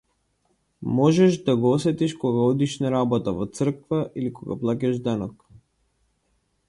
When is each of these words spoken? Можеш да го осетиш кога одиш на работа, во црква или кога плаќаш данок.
Можеш 0.99 1.37
да 1.43 1.55
го 1.57 1.71
осетиш 1.73 2.15
кога 2.23 2.47
одиш 2.53 2.73
на 2.85 2.93
работа, 2.95 3.35
во 3.43 3.47
црква 3.59 4.01
или 4.23 4.35
кога 4.41 4.59
плаќаш 4.65 4.99
данок. 5.11 5.49